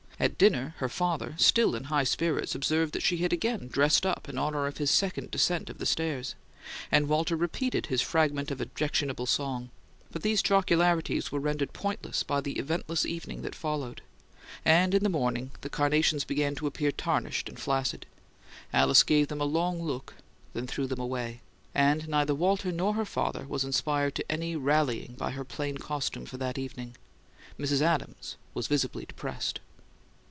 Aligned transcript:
At 0.21 0.37
dinner, 0.37 0.75
her 0.77 0.87
father, 0.87 1.33
still 1.39 1.73
in 1.73 1.85
high 1.85 2.03
spirits, 2.03 2.53
observed 2.53 2.93
that 2.93 3.01
she 3.01 3.17
had 3.17 3.33
again 3.33 3.67
"dressed 3.71 4.05
up" 4.05 4.29
in 4.29 4.37
honour 4.37 4.67
of 4.67 4.77
his 4.77 4.91
second 4.91 5.31
descent 5.31 5.67
of 5.67 5.79
the 5.79 5.85
stairs; 5.87 6.35
and 6.91 7.09
Walter 7.09 7.35
repeated 7.35 7.87
his 7.87 8.03
fragment 8.03 8.51
of 8.51 8.61
objectionable 8.61 9.25
song; 9.25 9.71
but 10.11 10.21
these 10.21 10.43
jocularities 10.43 11.31
were 11.31 11.39
rendered 11.39 11.73
pointless 11.73 12.21
by 12.21 12.39
the 12.39 12.59
eventless 12.59 13.03
evening 13.03 13.41
that 13.41 13.55
followed; 13.55 14.03
and 14.63 14.93
in 14.93 15.01
the 15.01 15.09
morning 15.09 15.49
the 15.61 15.69
carnations 15.69 16.23
began 16.23 16.53
to 16.53 16.67
appear 16.67 16.91
tarnished 16.91 17.49
and 17.49 17.59
flaccid. 17.59 18.05
Alice 18.71 19.01
gave 19.01 19.27
them 19.27 19.41
a 19.41 19.45
long 19.45 19.81
look, 19.81 20.13
then 20.53 20.67
threw 20.67 20.85
them 20.85 20.99
away; 20.99 21.41
and 21.73 22.07
neither 22.07 22.35
Walter 22.35 22.71
nor 22.71 22.93
her 22.93 23.05
father 23.05 23.47
was 23.47 23.63
inspired 23.63 24.13
to 24.13 24.31
any 24.31 24.55
rallying 24.55 25.15
by 25.17 25.31
her 25.31 25.43
plain 25.43 25.79
costume 25.79 26.27
for 26.27 26.37
that 26.37 26.59
evening. 26.59 26.95
Mrs. 27.59 27.81
Adams 27.81 28.35
was 28.53 28.67
visibly 28.67 29.05
depressed. 29.07 29.59